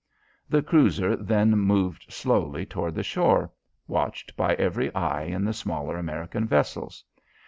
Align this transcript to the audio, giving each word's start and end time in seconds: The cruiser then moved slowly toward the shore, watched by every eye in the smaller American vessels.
The 0.49 0.63
cruiser 0.63 1.15
then 1.15 1.51
moved 1.51 2.07
slowly 2.11 2.65
toward 2.65 2.95
the 2.95 3.03
shore, 3.03 3.51
watched 3.87 4.35
by 4.35 4.55
every 4.55 4.91
eye 4.95 5.25
in 5.25 5.45
the 5.45 5.53
smaller 5.53 5.95
American 5.95 6.47
vessels. 6.47 7.03